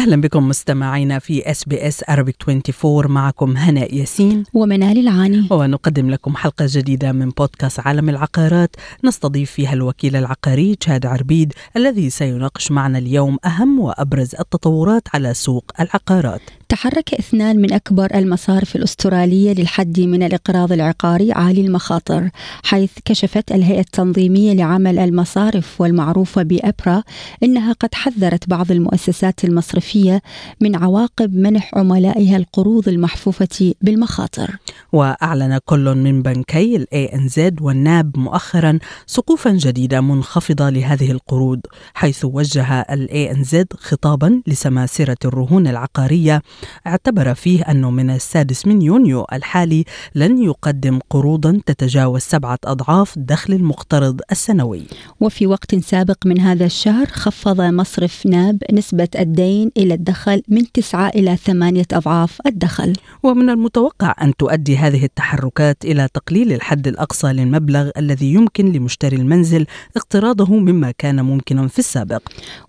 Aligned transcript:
أهلا 0.00 0.20
بكم 0.20 0.48
مستمعينا 0.48 1.18
في 1.18 1.50
SBS 1.50 2.04
Arabic 2.04 2.48
24 2.48 3.06
معكم 3.06 3.56
هناء 3.56 3.94
ياسين. 3.94 4.44
ومنال 4.54 4.98
العاني. 4.98 5.48
ونقدم 5.50 6.10
لكم 6.10 6.36
حلقة 6.36 6.66
جديدة 6.68 7.12
من 7.12 7.28
بودكاست 7.28 7.80
عالم 7.80 8.08
العقارات. 8.08 8.76
نستضيف 9.04 9.50
فيها 9.50 9.72
الوكيل 9.72 10.16
العقاري 10.16 10.74
جاد 10.74 11.06
عربيد 11.06 11.52
الذي 11.76 12.10
سيناقش 12.10 12.70
معنا 12.70 12.98
اليوم 12.98 13.38
أهم 13.44 13.80
وأبرز 13.80 14.34
التطورات 14.40 15.02
على 15.14 15.34
سوق 15.34 15.64
العقارات. 15.80 16.59
تحرك 16.70 17.14
اثنان 17.14 17.56
من 17.56 17.72
أكبر 17.72 18.14
المصارف 18.14 18.76
الأسترالية 18.76 19.52
للحد 19.52 20.00
من 20.00 20.22
الإقراض 20.22 20.72
العقاري 20.72 21.32
عالي 21.32 21.60
المخاطر 21.60 22.30
حيث 22.64 22.90
كشفت 23.04 23.52
الهيئة 23.52 23.80
التنظيمية 23.80 24.52
لعمل 24.52 24.98
المصارف 24.98 25.80
والمعروفة 25.80 26.42
بأبرا 26.42 27.02
أنها 27.42 27.72
قد 27.72 27.94
حذرت 27.94 28.48
بعض 28.48 28.70
المؤسسات 28.72 29.44
المصرفية 29.44 30.22
من 30.60 30.76
عواقب 30.76 31.34
منح 31.34 31.70
عملائها 31.74 32.36
القروض 32.36 32.88
المحفوفة 32.88 33.74
بالمخاطر. 33.82 34.56
وأعلن 34.92 35.58
كل 35.64 35.94
من 35.94 36.22
بنكي 36.22 36.76
ال 36.76 37.14
ANZ 37.14 37.28
وال 37.28 37.62
NAB 37.62 38.18
مؤخرا 38.18 38.78
سقوفا 39.06 39.50
جديدة 39.50 40.00
منخفضة 40.00 40.70
لهذه 40.70 41.10
القروض 41.10 41.60
حيث 41.94 42.24
وجه 42.24 42.80
ال 42.80 43.30
ANZ 43.30 43.66
خطابا 43.78 44.42
لسماسرة 44.46 45.16
الرهون 45.24 45.66
العقارية 45.66 46.42
اعتبر 46.86 47.34
فيه 47.34 47.62
أنه 47.62 47.90
من 47.90 48.10
السادس 48.10 48.66
من 48.66 48.82
يونيو 48.82 49.26
الحالي 49.32 49.84
لن 50.14 50.42
يقدم 50.42 50.98
قروضا 51.10 51.60
تتجاوز 51.66 52.20
سبعة 52.20 52.58
أضعاف 52.64 53.18
دخل 53.18 53.52
المقترض 53.52 54.20
السنوي. 54.30 54.82
وفي 55.20 55.46
وقت 55.46 55.74
سابق 55.74 56.26
من 56.26 56.40
هذا 56.40 56.66
الشهر 56.66 57.06
خفض 57.06 57.60
مصرف 57.60 58.26
ناب 58.26 58.62
نسبة 58.72 59.08
الدين 59.18 59.70
إلى 59.76 59.94
الدخل 59.94 60.42
من 60.48 60.72
تسعة 60.72 61.08
إلى 61.08 61.36
ثمانية 61.36 61.86
أضعاف 61.92 62.38
الدخل. 62.46 62.92
ومن 63.22 63.50
المتوقع 63.50 64.14
أن 64.22 64.36
تؤدي 64.36 64.76
هذه 64.76 65.04
التحركات 65.04 65.84
إلى 65.84 66.08
تقليل 66.14 66.52
الحد 66.52 66.86
الأقصى 66.88 67.32
للمبلغ 67.32 67.90
الذي 67.96 68.32
يمكن 68.34 68.72
لمشتري 68.72 69.16
المنزل 69.16 69.66
اقتراضه 69.96 70.56
مما 70.56 70.90
كان 70.98 71.24
ممكنا 71.24 71.68
في 71.68 71.78
السابق. 71.78 72.22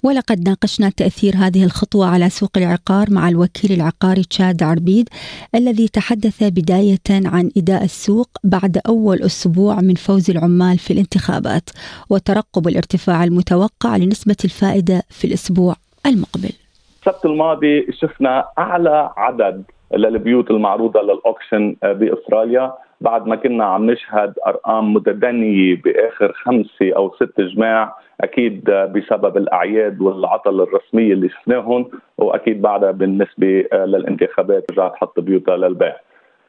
ولقد 0.04 0.50
ناقشنا 0.50 0.90
تأثير 0.90 1.38
هذه 1.38 1.64
الخطوة 1.64 2.08
على 2.08 2.30
سوق 2.30 2.58
العقار 2.58 3.12
مع 3.12 3.30
الوكيل 3.30 3.72
العقاري 3.82 4.24
تشاد 4.24 4.64
عربيد 4.64 5.10
الذي 5.56 5.88
تحدث 5.88 6.44
بداية 6.44 7.08
عن 7.34 7.52
إداء 7.58 7.84
السوق 7.84 8.30
بعد 8.44 8.78
أول 8.88 9.18
أسبوع 9.22 9.76
من 9.82 9.94
فوز 9.94 10.30
العمال 10.30 10.78
في 10.78 10.92
الانتخابات 10.94 11.70
وترقب 12.10 12.68
الارتفاع 12.68 13.24
المتوقع 13.24 13.98
لنسبة 13.98 14.36
الفائدة 14.46 15.02
في 15.10 15.26
الأسبوع 15.28 15.76
المقبل. 16.06 16.54
السبت 17.00 17.26
الماضي 17.26 17.88
شفنا 18.00 18.46
أعلى 18.60 19.10
عدد 19.18 19.64
للبيوت 19.94 20.52
المعروضة 20.52 21.02
للأوكشن 21.02 21.76
بأستراليا 21.84 22.74
بعد 23.02 23.28
ما 23.28 23.36
كنا 23.36 23.66
عم 23.66 23.92
نشهد 23.92 24.34
أرقام 24.48 24.94
متدنية 24.94 25.82
بآخر 25.82 26.34
خمسه 26.44 26.96
أو 26.96 27.16
ست 27.16 27.42
جماع 27.42 27.96
أكيد 28.24 28.64
بسبب 28.72 29.38
الأعياد 29.38 30.02
والعطل 30.02 30.62
الرسميه 30.62 31.14
اللي 31.14 31.30
شفناهم 31.30 31.86
وأكيد 32.18 32.62
بعدها 32.62 32.92
بالنسبة 32.92 33.66
للانتخابات 33.74 34.72
رجعت 34.72 34.96
حط 34.96 35.20
بيوتها 35.20 35.58
للبيع. 35.58 35.96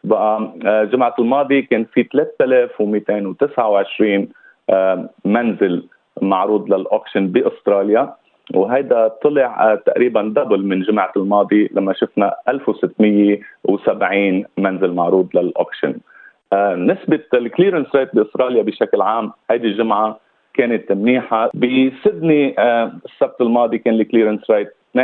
بقى 0.05 0.53
جمعة 0.93 1.15
الماضي 1.19 1.63
كان 1.63 1.85
في 1.85 2.03
3229 2.03 4.29
منزل 5.25 5.87
معروض 6.23 6.75
لل 6.75 6.87
auction 6.87 7.29
بأستراليا 7.29 8.15
وهيدا 8.55 9.09
طلع 9.09 9.75
تقريبا 9.87 10.23
double 10.23 10.65
من 10.67 10.83
جمعة 10.83 11.13
الماضي 11.17 11.69
لما 11.73 11.93
شفنا 11.93 12.35
1670 12.49 14.45
منزل 14.59 14.93
معروض 14.95 15.29
لل 15.37 15.48
auction. 15.48 15.95
آه 16.53 16.75
نسبة 16.75 17.21
ال 17.35 17.40
clearance 17.40 17.87
rate 17.95 18.17
بأستراليا 18.17 18.63
بشكل 18.63 19.03
عام 19.03 19.33
هذه 19.51 19.65
الجمعة 19.65 20.19
كانت 20.55 20.93
منيحة. 20.93 21.51
بسدني 21.55 22.55
آه 22.59 22.93
السبت 23.05 23.41
الماضي 23.41 23.79
كان 23.79 23.95
ال 23.95 24.00
clearance 24.00 24.51
rate 24.51 24.69
62.8% 24.99 25.03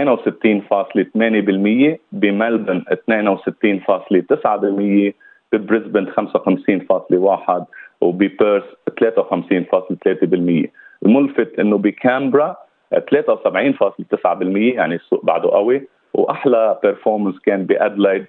بملبن 2.13 2.83
62.9% 2.93 5.13
ببريسبن 5.53 6.07
55.1 6.07 7.63
وببيرث 8.01 8.65
53.3% 9.01 10.69
الملفت 11.07 11.59
إنه 11.61 11.79
بكامبرا 11.79 12.57
73.9% 12.95 14.57
يعني 14.57 14.95
السوق 14.95 15.25
بعده 15.25 15.51
قوي. 15.51 15.89
وأحلى 16.15 16.79
performance 16.83 17.39
كان 17.39 17.67
بأدلايد 17.67 18.27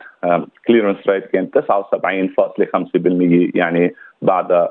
clearance 0.68 0.98
rate 1.08 1.26
كان 1.26 1.50
79.5% 1.60 1.64
يعني 3.56 3.94
بعد 4.22 4.68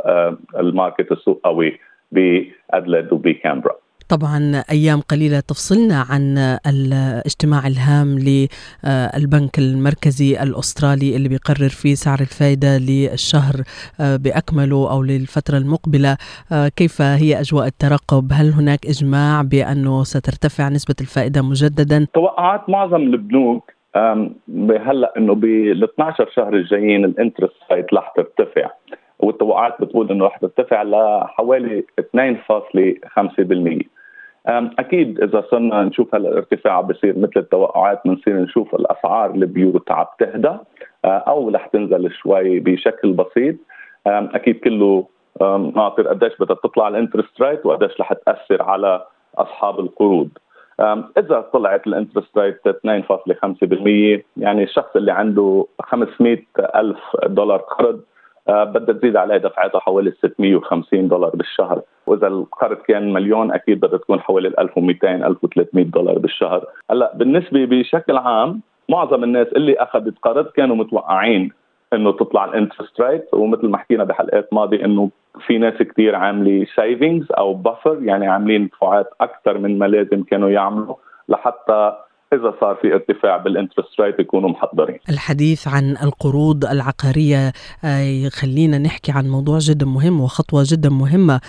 ال 0.59 0.67
market 0.67 1.13
السوق 1.13 1.41
قوي. 1.45 1.79
بادلايد 2.13 3.13
وبكامبرا 3.13 3.75
طبعا 4.09 4.63
أيام 4.71 5.01
قليلة 5.01 5.41
تفصلنا 5.41 6.05
عن 6.11 6.39
الاجتماع 6.67 7.67
الهام 7.67 8.19
للبنك 8.19 9.59
المركزي 9.59 10.43
الأسترالي 10.43 11.17
اللي 11.17 11.29
بيقرر 11.29 11.69
فيه 11.69 11.95
سعر 11.95 12.19
الفائده 12.21 12.79
للشهر 12.79 13.55
بأكمله 14.01 14.91
أو 14.91 15.03
للفترة 15.03 15.59
المقبلة. 15.59 16.17
كيف 16.77 17.03
هي 17.03 17.41
أجواء 17.41 17.67
الترقب؟ 17.67 18.29
هل 18.33 18.53
هناك 18.53 18.87
إجماع 18.87 19.43
بأنه 19.43 20.03
سترتفع 20.05 20.69
نسبة 20.69 20.95
الفائدة 21.01 21.43
مجددا؟ 21.43 22.07
توقعات 22.15 22.69
معظم 22.69 23.03
البنوك 23.03 23.73
هلأ 24.87 25.13
إنه 25.17 25.35
بال 25.35 25.85
12 25.85 26.31
شهر 26.37 26.55
الجايين 26.55 27.05
الانترست 27.05 27.55
ريت 27.73 27.95
رح 27.95 28.13
ترتفع. 28.17 28.71
والتوقعات 29.19 29.83
بتقول 29.83 30.11
إنه 30.11 30.27
رح 30.27 30.37
ترتفع 30.37 30.83
لحوالي 30.83 31.85
2.5% 32.01 33.89
أكيد 34.79 35.23
إذا 35.23 35.45
صرنا 35.51 35.83
نشوف 35.83 36.15
هالارتفاع 36.15 36.81
بصير 36.81 37.19
مثل 37.19 37.33
التوقعات 37.37 38.01
بنصير 38.05 38.37
نشوف 38.37 38.75
الأسعار 38.75 39.31
البيوت 39.31 39.91
عم 39.91 40.07
تهدى 40.19 40.57
أو 41.05 41.49
رح 41.49 41.67
تنزل 41.67 42.13
شوي 42.13 42.61
بشكل 42.61 43.13
بسيط. 43.13 43.57
أكيد 44.07 44.61
كله 44.61 45.07
ناطر 45.77 46.09
قديش 46.09 46.33
بدها 46.41 46.57
تطلع 46.57 46.89
ال 46.89 46.95
interest 46.95 47.43
rate 47.43 47.67
وقديش 47.67 48.01
رح 48.01 48.13
تأثر 48.13 48.63
على 48.63 49.05
أصحاب 49.39 49.81
القروض. 49.81 50.29
إذا 51.19 51.41
طلعت 51.53 51.87
ال 51.87 51.93
interest 51.93 52.39
rate 52.39 52.69
2.5% 52.69 54.23
يعني 54.37 54.63
الشخص 54.63 54.97
اللي 54.97 55.13
عنده 55.13 55.67
500 55.83 56.39
ألف 56.59 56.99
دولار 57.27 57.59
قرض 57.59 58.01
بدها 58.51 58.95
تزيد 58.95 59.17
عليه 59.17 59.37
دفعاتها 59.37 59.81
حوالي 59.81 60.11
650 60.11 61.09
دولار 61.09 61.31
بالشهر. 61.37 61.83
وإذا 62.07 62.27
القرض 62.27 62.77
كان 62.77 63.13
مليون 63.13 63.53
أكيد 63.53 63.81
بدها 63.81 63.99
تكون 63.99 64.21
حوالي 64.21 64.49
1200 64.49 65.27
1300 65.27 65.85
دولار 65.85 66.19
بالشهر. 66.19 66.67
هلأ 66.91 67.13
بالنسبة 67.15 67.65
بشكل 67.65 68.17
عام 68.17 68.61
معظم 68.89 69.25
الناس 69.25 69.47
اللي 69.47 69.77
أخذت 69.77 70.15
قرض 70.23 70.47
كانوا 70.47 70.77
متوقعين 70.77 71.53
إنه 71.93 72.13
تطلع 72.13 72.45
ال 72.45 72.51
interest 72.51 73.01
rate. 73.01 73.35
ومثل 73.35 73.69
ما 73.69 73.79
حكينا 73.79 74.05
بحلقات 74.05 74.53
ماضية 74.53 74.85
إنه 74.85 75.11
في 75.47 75.59
ناس 75.59 75.75
كثير 75.75 76.15
عاملي 76.15 76.67
savings 76.75 77.27
أو 77.39 77.55
buffer 77.55 77.99
يعني 78.03 78.29
عاملين 78.29 78.67
دفعات 78.67 79.11
أكثر 79.21 79.59
من 79.59 79.79
ما 79.79 79.85
لازم 79.85 80.23
كانوا 80.23 80.51
يعملوا 80.51 80.95
لحتى 81.29 81.93
إذا 82.33 82.55
صار 82.61 82.79
في 82.83 82.95
ارتفاع 82.95 83.37
بال 83.37 83.50
interest 83.50 84.01
rate 84.01 84.21
يكونوا 84.21 84.51
محضرين. 84.51 84.99
الحديث 85.09 85.69
عن 85.69 85.97
القروض 86.03 86.65
العقارية 86.65 87.53
يخلينا 88.25 88.79
نحكي 88.79 89.13
عن 89.13 89.29
موضوع 89.29 89.59
جدا 89.59 89.87
مهم 89.87 90.21
وخطوة 90.21 90.65
جدا 90.67 90.89
مهمة 90.89 91.41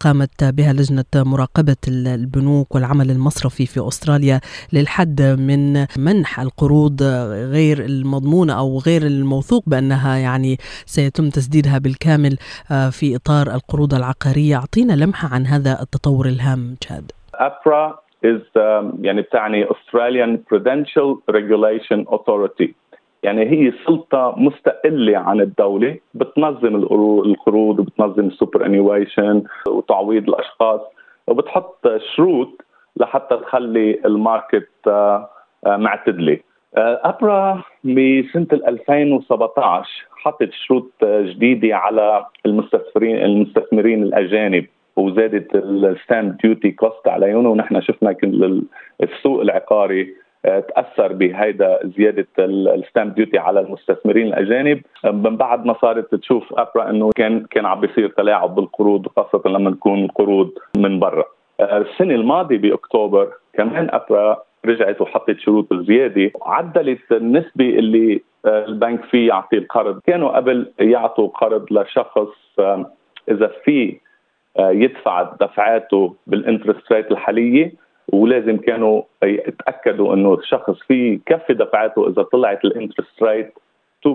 قامت 0.00 0.44
بها 0.44 0.72
لجنة 0.72 1.04
مراقبة 1.14 1.76
البنوك 1.88 2.74
والعمل 2.74 3.10
المصرفي 3.10 3.66
في 3.66 3.88
أستراليا 3.88 4.40
للحد 4.72 5.22
من 5.22 5.86
منح 5.96 6.40
القروض 6.40 7.02
غير 7.52 7.84
المضمونة 7.84 8.52
أو 8.52 8.78
غير 8.78 9.02
الموثوق 9.02 9.62
بأنها 9.66 10.16
يعني 10.16 10.56
سيتم 10.86 11.30
تسديدها 11.30 11.78
بالكامل 11.78 12.36
في 12.90 13.16
إطار 13.16 13.54
القروض 13.54 13.94
العقارية، 13.94 14.56
أعطينا 14.56 14.92
لمحة 14.92 15.28
عن 15.28 15.46
هذا 15.46 15.82
التطور 15.82 16.26
الهام 16.26 16.76
جاد. 16.90 17.12
أبرا 17.34 17.98
is 18.24 18.42
um, 18.56 18.94
يعني 19.00 19.22
بتعني 19.22 19.66
Australian 19.66 20.38
Prudential 20.50 21.18
Regulation 21.30 22.04
Authority. 22.14 22.68
يعني 23.22 23.50
هي 23.50 23.72
سلطة 23.86 24.34
مستقلة 24.36 25.18
عن 25.18 25.40
الدولة 25.40 25.98
بتنظم 26.14 26.76
القروض 26.76 27.78
وبتنظم 27.80 28.26
ال 28.26 28.66
superannuation 28.66 29.42
وتعويض 29.68 30.28
الأشخاص 30.28 30.80
وبتحط 31.26 31.88
شروط 32.16 32.64
لحتى 32.96 33.36
تخلي 33.36 34.00
ال 34.04 34.13
market 34.13 34.68
آه، 34.86 35.30
آه، 35.66 35.76
معتدلة. 35.76 36.38
آه، 36.76 37.00
أبرا 37.04 37.62
بسنة 37.84 38.46
2017 38.52 40.06
حطت 40.16 40.50
شروط 40.66 40.92
جديدة 41.04 41.76
على 41.76 42.26
المستثمرين 42.46 43.16
المستثمرين 43.16 44.02
الأجانب. 44.02 44.66
وزادت 45.00 45.54
ال 45.54 45.68
stamp 45.68 46.36
duty 46.36 46.70
cost 46.70 47.08
عليهم 47.08 47.46
ونحن 47.46 47.80
شفنا 47.80 48.12
كل 48.12 48.62
السوق 49.02 49.40
العقاري 49.40 50.14
تأثر 50.42 51.12
بهيدا 51.12 51.80
زيادة 51.96 52.26
ال 52.38 52.51
stamp 52.51 53.14
duty 53.14 53.38
على 53.38 53.60
المستثمرين 53.60 54.26
الأجانب. 54.26 54.80
من 55.04 55.36
بعد 55.36 55.66
ما 55.66 55.74
صارت 55.82 56.14
تشوف 56.14 56.52
أبرا 56.52 56.90
إنه 56.90 57.10
كان 57.16 57.46
كان 57.50 57.66
عم 57.66 57.80
بيصير 57.80 58.08
تلاعب 58.08 58.54
بالقروض 58.54 59.06
خاصة 59.16 59.42
لما 59.46 59.70
تكون 59.70 60.06
قروض 60.06 60.50
من 60.76 60.98
برا. 60.98 61.24
السنة 61.60 62.14
الماضية 62.14 62.58
بأكتوبر 62.58 63.32
كمان 63.54 63.88
أبرا 63.90 64.42
رجعت 64.66 65.00
وحطت 65.00 65.38
شروط 65.38 65.74
زيادة. 65.74 66.30
عدلت 66.42 67.12
النسبة 67.12 67.68
اللي 67.68 68.20
آه، 68.46 68.64
البنك 68.64 69.04
فيه 69.04 69.28
يعطي 69.28 69.58
القرض. 69.58 70.00
كانوا 70.06 70.36
قبل 70.36 70.72
يعطوا 70.80 71.28
قرض 71.28 71.72
لشخص 71.72 72.28
إذا 73.30 73.50
في 73.64 73.88
آه، 73.88 74.09
يدفع 74.58 75.22
دفعاته 75.40 76.14
بال 76.26 76.39
interest 76.39 76.92
rate 76.92 77.10
الحالية 77.10 77.72
ولازم 78.12 78.56
كانوا 78.56 79.02
يتأكدوا 79.22 80.14
إنه 80.14 80.34
الشخص 80.34 80.78
فيه 80.88 81.12
يكفي 81.12 81.54
دفعاته 81.54 82.08
إذا 82.08 82.22
طلعت 82.22 82.64
ال 82.64 82.70
interest 82.70 83.22
rate 83.22 83.54
2.5% 84.08 84.10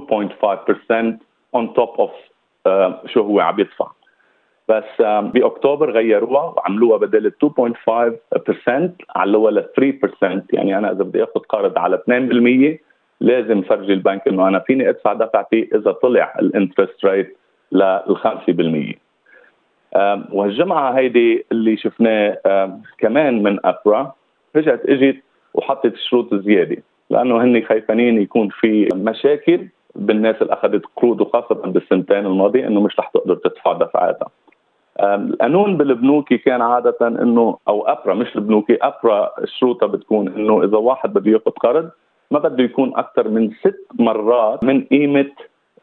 on 1.57 1.67
top 1.75 1.99
of 1.99 2.11
uh, 2.67 3.07
شو 3.07 3.21
هو 3.21 3.39
عم 3.39 3.59
يدفع. 3.59 3.87
بس 4.69 5.01
بأكتوبر 5.01 5.91
غيروها 5.91 6.43
وعملوها 6.43 6.97
بدل 6.97 7.31
2.5% 7.31 8.89
علوها 9.15 9.51
ل 9.51 9.65
3% 10.21 10.41
يعني 10.53 10.77
أنا 10.77 10.91
إذا 10.91 11.03
بدي 11.03 11.23
آخذ 11.23 11.39
قرض 11.39 11.77
على 11.77 11.97
2% 12.77 12.81
لازم 13.21 13.61
فرجي 13.61 13.93
البنك 13.93 14.27
إنه 14.27 14.47
أنا 14.47 14.59
فيني 14.59 14.89
أدفع 14.89 15.13
دفعتي 15.13 15.69
إذا 15.75 15.91
طلع 15.91 16.33
ال 16.41 16.48
interest 16.48 17.05
rate 17.05 17.37
لل 17.71 18.17
5% 18.97 19.04
وهالجمعة 20.31 20.91
هيدي 20.91 21.45
اللي 21.51 21.77
شفناه 21.77 22.37
كمان 22.97 23.43
من 23.43 23.59
ابرا 23.65 24.11
رجعت 24.55 24.81
إجت 24.85 25.17
وحطت 25.53 25.95
شروط 25.95 26.35
زيادة 26.35 26.77
لأنه 27.09 27.43
هن 27.43 27.63
خايفين 27.63 28.21
يكون 28.21 28.49
في 28.49 28.89
مشاكل 28.93 29.67
بالناس 29.95 30.35
اللي 30.41 30.53
أخذت 30.53 30.81
قروض 30.95 31.21
وخاصة 31.21 31.55
بالسنتين 31.55 32.25
الماضية 32.25 32.67
إنه 32.67 32.81
مش 32.81 32.99
رح 32.99 33.07
تقدر 33.07 33.35
تدفع 33.35 33.73
دفعاتها. 33.73 34.27
القانون 34.99 35.77
بالبنوكي 35.77 36.37
كان 36.37 36.61
عادة 36.61 36.97
إنه 37.07 37.57
أو 37.67 37.87
ابرا 37.87 38.13
مش 38.13 38.35
البنوكي 38.35 38.77
ابرا 38.81 39.31
شروطها 39.45 39.87
بتكون 39.87 40.27
إنه 40.27 40.63
إذا 40.63 40.77
واحد 40.77 41.13
بده 41.13 41.31
ياخذ 41.31 41.51
قرض 41.51 41.89
ما 42.31 42.39
بده 42.39 42.63
يكون 42.63 42.91
أكثر 42.95 43.27
من 43.27 43.51
ست 43.51 43.87
مرات 43.99 44.63
من 44.63 44.83
قيمة 44.83 45.31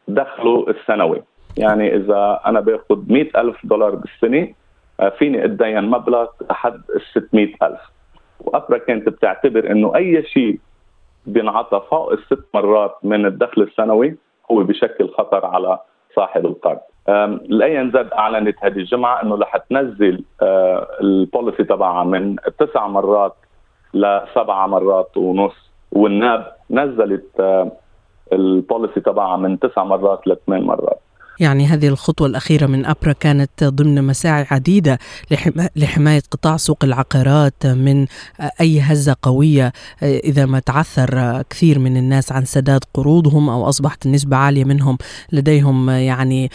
دخله 0.07 0.65
السنوي 0.69 1.23
يعني 1.57 1.95
إذا 1.95 2.39
أنا 2.45 2.59
باخذ 2.59 2.99
مئة 3.07 3.41
ألف 3.41 3.65
دولار 3.65 3.95
بالسنة 3.95 4.53
آه، 4.99 5.09
فيني 5.09 5.45
اتدين 5.45 5.83
مبلغ 5.89 6.27
لحد 6.49 6.81
ال 6.95 7.01
600 7.13 7.53
ألف. 7.63 7.79
وأبرا 8.39 8.77
كانت 8.77 9.09
بتعتبر 9.09 9.71
إنه 9.71 9.95
أي 9.95 10.23
شيء 10.23 10.59
بينعطى 11.25 11.81
فوق 11.89 12.11
الست 12.11 12.45
مرات 12.53 12.95
من 13.03 13.25
الدخل 13.25 13.61
السنوي 13.61 14.17
هو 14.51 14.63
بشكل 14.63 15.09
خطر 15.09 15.45
على 15.45 15.79
صاحب 16.15 16.45
القرض. 16.45 16.79
ال 17.09 17.89
ANZ 17.89 18.09
أعلنت 18.13 18.55
هذه 18.61 18.77
الجمعة 18.77 19.23
إنه 19.23 19.35
رح 19.35 19.57
تنزل 19.57 20.23
آه، 20.41 20.87
ال 21.01 21.10
policy 21.10 21.63
تبعها 21.63 22.03
من 22.03 22.35
تسع 22.59 22.87
مرات 22.87 23.35
لسبع 23.93 24.67
مرات 24.67 25.17
ونص. 25.17 25.71
وال 25.91 26.16
NAB 26.16 26.53
نزلت 26.71 27.39
آه، 27.39 27.71
ال 28.33 28.42
policy 28.42 28.99
تبعها 28.99 29.37
من 29.37 29.59
تسع 29.59 29.83
مرات 29.83 30.27
لثمان 30.27 30.63
مرات. 30.63 30.99
يعني 31.39 31.65
هذه 31.65 31.87
الخطوة 31.87 32.27
الأخيرة 32.27 32.65
من 32.65 32.85
أبرا 32.85 33.13
كانت 33.13 33.63
ضمن 33.63 34.03
مساعي 34.03 34.45
عديدة 34.51 34.97
لحماية 35.75 36.21
قطاع 36.31 36.57
سوق 36.57 36.83
العقارات 36.83 37.65
من 37.65 38.05
أي 38.61 38.79
هزة 38.79 39.15
قوية. 39.21 39.71
إذا 40.03 40.45
ما 40.45 40.59
تعثر 40.59 41.41
كثير 41.49 41.79
من 41.79 41.97
الناس 41.97 42.31
عن 42.31 42.45
سداد 42.45 42.81
قروضهم 42.93 43.49
أو 43.49 43.69
أصبحت 43.69 44.05
النسبة 44.05 44.37
عالية 44.37 44.65
منهم 44.65 44.97
لديهم 45.31 45.89
يعني 45.89 46.49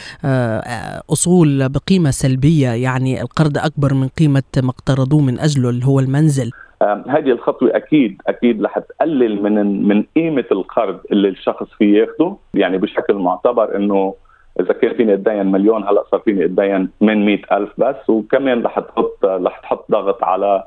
أصول 1.13 1.69
بقيمة 1.69 2.11
سلبية. 2.11 2.69
يعني 2.69 3.23
القرض 3.23 3.59
أكبر 3.59 3.95
من 3.95 4.09
قيمة 4.09 4.43
ما 4.57 4.71
اقترضوه 4.71 5.21
من 5.21 5.39
أجله 5.39 5.71
اللي 5.71 5.87
هو 5.87 6.01
المنزل. 6.01 6.51
هذه 7.09 7.31
الخطوة 7.33 7.77
أكيد 7.77 8.23
أكيد 8.27 8.63
رح 8.63 8.79
تقلل 8.79 9.43
من 9.43 9.89
من 9.89 10.05
قيمة 10.17 10.45
القرض 10.53 11.01
اللي 11.13 11.29
الشخص 11.29 11.67
فيه 11.79 11.99
ياخده. 11.99 12.37
يعني 12.55 12.79
بشكل 12.79 13.15
معتبر 13.15 13.77
إنه 13.77 14.15
إذا 14.61 14.73
كان 14.73 14.95
فيني 14.95 15.15
أتدين 15.15 15.47
مليون 15.47 15.85
هلأ 15.89 16.05
صار 16.11 16.21
فيني 16.21 16.45
أتدين 16.45 16.91
من 17.01 17.27
مئة 17.27 17.57
ألف 17.57 17.71
بس 17.79 18.11
وكمان 18.11 18.63
رح 18.63 18.79
تحط 18.79 19.25
رح 19.25 19.59
تحط 19.59 19.91
ضغط 19.91 20.25
على 20.25 20.65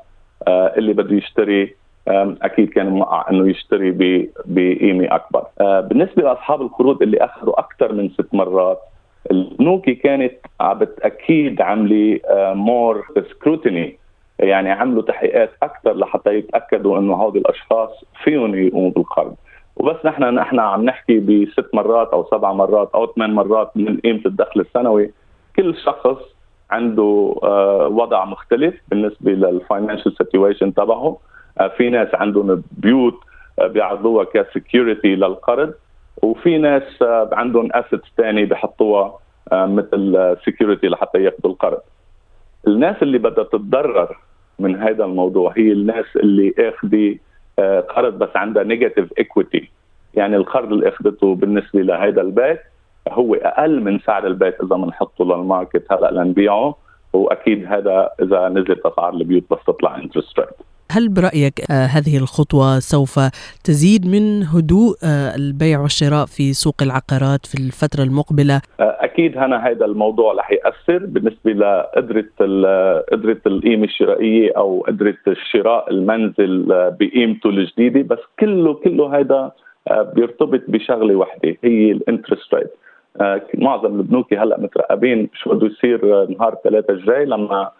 آه، 0.48 0.72
اللي 0.76 0.92
بده 0.92 1.16
يشتري 1.16 1.74
أكيد 2.08 2.68
كان 2.70 2.88
موقع 2.88 3.30
إنه 3.30 3.50
يشتري 3.50 3.90
بقيمة 4.44 5.14
أكبر. 5.14 5.44
آه، 5.60 5.80
بالنسبة 5.80 6.22
لأصحاب 6.22 6.62
القروض 6.62 7.02
اللي 7.02 7.16
أخذوا 7.24 7.60
أكثر 7.60 7.92
من 7.92 8.10
ست 8.10 8.34
مرات 8.34 8.78
البنوك 9.30 9.90
كانت 9.90 10.32
أكيد 11.02 11.60
عاملة 11.60 12.20
مور 12.54 13.06
سكروتيني 13.30 13.98
يعني 14.38 14.70
عملوا 14.70 15.02
تحقيقات 15.02 15.50
أكثر 15.62 15.96
لحتى 15.96 16.34
يتأكدوا 16.34 16.98
إنه 16.98 17.14
هؤلاء 17.14 17.38
الأشخاص 17.38 17.90
فيهم 18.24 18.54
يقوموا 18.54 18.90
بالقرض. 18.90 19.34
وبس 19.76 19.96
نحن 20.04 20.24
نحن 20.34 20.58
عم 20.58 20.84
نحكي 20.84 21.18
بست 21.18 21.74
مرات 21.74 22.08
أو 22.08 22.26
سبع 22.30 22.52
مرات 22.52 22.90
أو 22.94 23.06
ثمان 23.06 23.34
مرات 23.34 23.70
من 23.76 23.96
قيمة 24.00 24.20
الدخل 24.26 24.60
السنوي. 24.60 25.12
كل 25.56 25.76
شخص 25.76 26.18
عنده 26.70 27.34
آه، 27.42 27.88
وضع 27.88 28.24
مختلف 28.24 28.74
بالنسبة 28.88 29.32
لل 29.32 29.47
financial 29.47 30.16
situation 30.18 30.74
تبعه. 30.74 31.18
آه، 31.58 31.68
في 31.68 31.90
ناس 31.90 32.08
عندهم 32.14 32.62
بيوت 32.72 33.20
آه، 33.58 33.66
بيعرضوها 33.66 34.24
ك 34.24 34.34
security 34.34 35.14
للقرض 35.14 35.74
وفي 36.22 36.58
ناس 36.58 37.02
عندهم 37.32 37.68
assets 37.72 38.08
ثاني 38.16 38.44
بحطوها 38.44 39.18
مثل 39.52 40.36
security 40.46 40.88
لحتى 40.88 41.22
ياخذوا 41.22 41.52
القرض. 41.52 41.80
الناس 42.66 43.02
اللي 43.02 43.18
بدها 43.18 43.44
تتضرر 43.44 44.16
من 44.58 44.76
هذا 44.76 45.04
الموضوع 45.04 45.52
هي 45.56 45.72
الناس 45.72 46.04
اللي 46.16 46.54
آخذة 46.58 47.16
قرض 47.88 48.18
بس 48.18 48.36
عندها 48.36 48.62
negative 48.62 49.12
equity 49.18 49.70
يعني 50.14 50.36
القرض 50.36 50.72
اللي 50.72 50.88
أخذته 50.88 51.34
بالنسبة 51.34 51.80
لهذا 51.80 52.20
البيت 52.20 52.60
هو 53.08 53.34
أقل 53.34 53.80
من 53.80 53.98
سعر 53.98 54.26
البيت 54.26 54.60
إذا 54.60 54.76
بنحطه 54.76 55.24
لل 55.24 55.41
market 55.41 55.92
هلأ 55.92 56.10
لنبيعه 56.10 56.76
وأكيد 57.12 57.66
هذا 57.66 58.10
إذا 58.22 58.48
نزلت 58.48 58.86
اسعار 58.86 59.14
البيوت 59.14 59.42
بس 59.50 59.58
تطلع 59.66 59.96
interest 59.96 60.38
rate 60.38 60.48
هل 60.92 61.08
برأيك 61.08 61.70
آه 61.70 61.86
هذه 61.86 62.16
الخطوة 62.16 62.78
سوف 62.78 63.18
تزيد 63.64 64.06
من 64.06 64.42
هدوء 64.42 64.96
آه 65.04 65.36
البيع 65.36 65.80
والشراء 65.80 66.26
في 66.26 66.52
سوق 66.52 66.82
العقارات 66.82 67.46
في 67.46 67.54
الفترة 67.54 68.02
المقبلة؟ 68.02 68.60
آه 68.80 68.96
أكيد 69.00 69.38
هنا 69.38 69.68
هذا 69.68 69.84
الموضوع 69.84 70.34
رح 70.34 70.50
يأثر 70.50 71.06
بالنسبة 71.06 71.52
لقدرة 71.52 72.24
قدرة 73.12 73.40
القيمة 73.46 73.84
الشرائية 73.84 74.52
أو 74.56 74.84
قدرة 74.88 75.16
الشراء 75.26 75.90
المنزل 75.90 76.72
آه، 76.72 76.96
بقيمته 77.00 77.48
الجديدة 77.48 78.02
بس 78.02 78.18
كله 78.40 78.74
كله 78.74 79.18
هذا 79.18 79.52
آه، 79.88 80.02
بيرتبط 80.02 80.60
بشغلة 80.68 81.14
واحدة 81.14 81.56
هي 81.64 81.92
ال 81.92 81.99
interest 81.99 82.54
rate 82.54 82.72
آه، 83.20 83.42
معظم 83.54 84.00
البنوك 84.00 84.34
هلأ 84.34 84.60
مترقبين 84.60 85.28
شو 85.34 85.54
بده 85.54 85.66
يصير 85.66 86.26
نهار 86.38 86.56
ثلاثة 86.64 86.92
الجاي 86.92 87.24
لما 87.24 87.70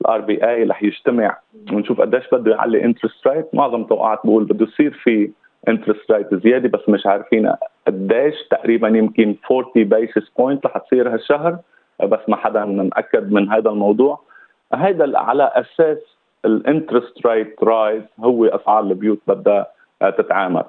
ال 0.00 0.20
RBA 0.20 0.64
رح 0.64 0.82
يجتمع 0.82 1.38
ونشوف 1.72 2.00
قديش 2.00 2.24
بده 2.32 2.50
يعلي 2.50 2.84
interest 2.84 3.26
rate 3.28 3.54
معظم 3.54 3.82
التوقعات 3.82 4.20
بقول 4.24 4.44
بده 4.44 4.66
يصير 4.66 4.90
في 4.90 5.30
interest 5.68 6.12
rate 6.12 6.34
زيادة 6.34 6.68
بس 6.68 6.88
مش 6.88 7.06
عارفين 7.06 7.52
قديش. 7.86 8.34
تقريبا 8.50 8.88
يمكن 8.88 9.36
40 9.50 9.70
basis 9.76 10.28
point 10.38 10.66
رح 10.66 10.78
تصير 10.78 11.14
هالشهر 11.14 11.58
بس 12.02 12.20
ما 12.28 12.36
حدا 12.36 12.64
مأكد 12.64 13.32
من 13.32 13.50
هذا 13.50 13.70
الموضوع. 13.70 14.20
هذا 14.74 15.18
على 15.18 15.52
أساس 15.54 15.98
ال 16.44 16.53
interest 16.53 17.26
rate 17.26 17.64
rise 17.64 18.02
هو 18.20 18.44
أسعار 18.44 18.82
البيوت 18.82 19.18
بدها 19.26 19.66
تتعامل. 20.00 20.64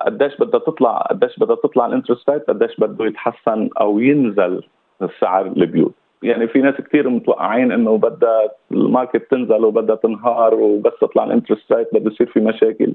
قديش 0.00 0.36
بدها 0.36 0.60
تطلع 0.60 0.98
قديش 0.98 1.38
بدها 1.38 1.56
تطلع 1.56 1.86
ال 1.86 1.91
interest 1.91 2.30
rate 2.30 2.48
قديش 2.48 2.80
بده 2.80 3.04
يتحسن 3.06 3.68
أو 3.80 3.98
ينزل 3.98 4.62
سعر 5.20 5.46
البيوت. 5.46 5.94
يعني 6.22 6.48
في 6.48 6.58
ناس 6.58 6.74
كثير 6.74 7.08
متوقعين 7.08 7.72
إنه 7.72 7.98
بدها 7.98 8.40
ال 8.72 8.80
market 8.80 9.30
تنزل 9.30 9.64
وبدها 9.64 9.96
تنهار 9.96 10.54
وبس 10.54 10.92
تطلع 11.00 11.24
ال 11.24 11.29
interest 11.29 11.72
rate 11.72 11.88
بده 11.94 12.10
يصير 12.10 12.26
في 12.26 12.40
مشاكل. 12.40 12.94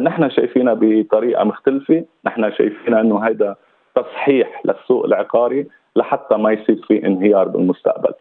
نحن 0.00 0.30
شايفينها 0.30 0.74
بطريقة 0.80 1.44
مختلفة. 1.44 2.04
نحن 2.24 2.52
شايفينها 2.52 3.00
إنه 3.00 3.24
هذا 3.24 3.56
تصحيح 3.94 4.62
للسوق 4.64 5.04
العقاري 5.04 5.66
لحتى 5.96 6.36
ما 6.36 6.52
يصير 6.52 6.84
في 6.88 7.06
انهيار 7.06 7.48
بالمستقبل. 7.48 8.12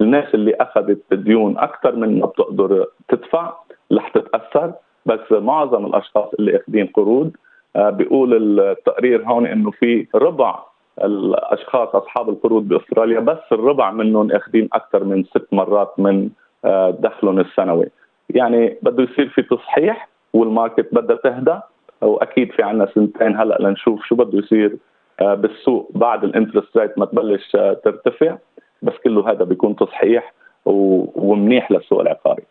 الناس 0.00 0.34
اللي 0.34 0.54
أخذت 0.54 1.14
ديون 1.14 1.58
أكثر 1.58 1.96
من 1.96 2.20
ما 2.20 2.26
بتقدر 2.26 2.86
تدفع 3.08 3.52
رح 3.92 4.08
تتأثر 4.08 4.72
بس 5.06 5.32
معظم 5.32 5.86
الأشخاص 5.86 6.28
اللي 6.38 6.56
أخذين 6.56 6.86
قروض 6.86 7.32
آه، 7.76 7.90
بيقول 7.90 8.60
التقرير 8.60 9.22
هون 9.24 9.46
إنه 9.46 9.70
في 9.70 10.06
ربع 10.14 10.58
الأشخاص 11.04 11.88
أصحاب 11.94 12.28
القروض 12.28 12.68
بأستراليا 12.68 13.20
بس 13.20 13.38
الربع 13.52 13.90
منهم 13.90 14.32
اخذين 14.32 14.68
أكثر 14.72 15.04
من 15.04 15.24
ست 15.24 15.46
مرات 15.52 15.94
من 15.98 16.28
آه، 16.64 16.90
دخلهم 16.90 17.40
السنوي. 17.40 17.86
يعني 18.30 18.76
بده 18.82 19.02
يصير 19.02 19.28
في 19.28 19.42
تصحيح 19.42 20.08
والماركت 20.32 20.88
بدها 20.92 21.16
تهدى 21.16 21.60
وأكيد 22.00 22.52
في 22.52 22.62
عنا 22.62 22.88
سنتين 22.94 23.36
هلأ 23.36 23.58
لنشوف 23.60 24.04
شو 24.04 24.14
بده 24.14 24.38
يصير 24.38 24.76
آه، 25.20 25.34
بالسوق 25.34 25.90
بعد 25.94 26.24
ال 26.24 26.30
interest 26.30 26.76
rate 26.76 26.98
ما 26.98 27.06
تبلش 27.06 27.50
ترتفع. 27.84 28.36
بس 28.82 28.92
كله 29.04 29.30
هذا 29.30 29.44
بيكون 29.44 29.76
تصحيح 29.76 30.34
ومنيح 30.64 31.70
للسوق 31.72 32.00
العقاري. 32.00 32.42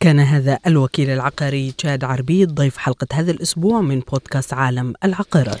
كان 0.00 0.18
هذا 0.18 0.58
الوكيل 0.66 1.10
العقاري 1.10 1.72
تشاد 1.78 2.04
عربيد 2.04 2.48
ضيف 2.54 2.76
حلقة 2.76 3.06
هذا 3.12 3.30
الأسبوع 3.30 3.80
من 3.80 4.00
بودكاست 4.00 4.54
عالم 4.54 4.94
العقارات. 5.04 5.60